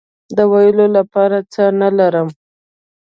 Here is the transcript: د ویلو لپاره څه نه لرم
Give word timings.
د 0.35 0.37
ویلو 0.51 0.85
لپاره 0.97 1.37
څه 1.53 1.63
نه 1.81 1.89
لرم 1.97 2.27